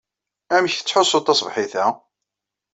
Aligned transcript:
Amek 0.55 0.73
tettḥussuḍ 0.75 1.23
taṣebḥit-a? 1.23 1.85